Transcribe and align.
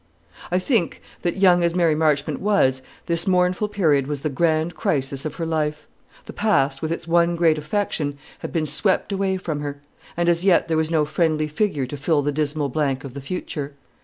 I 0.51 0.57
think 0.57 0.99
that, 1.21 1.37
young 1.37 1.63
as 1.63 1.75
Mary 1.75 1.93
Marchmont 1.93 2.39
was, 2.41 2.81
this 3.05 3.27
mournful 3.27 3.67
period 3.67 4.07
was 4.07 4.21
the 4.21 4.31
grand 4.31 4.73
crisis 4.73 5.25
of 5.25 5.35
her 5.35 5.45
life. 5.45 5.85
The 6.25 6.33
past, 6.33 6.81
with 6.81 6.91
its 6.91 7.07
one 7.07 7.35
great 7.35 7.59
affection, 7.59 8.17
had 8.39 8.51
been 8.51 8.65
swept 8.65 9.11
away 9.11 9.37
from 9.37 9.59
her, 9.59 9.79
and 10.17 10.27
as 10.27 10.43
yet 10.43 10.67
there 10.67 10.77
was 10.77 10.89
no 10.89 11.05
friendly 11.05 11.47
figure 11.47 11.85
to 11.85 11.97
fill 11.97 12.23
the 12.23 12.31
dismal 12.31 12.69
blank 12.69 13.03
of 13.03 13.13
the 13.13 13.21
future. 13.21 13.75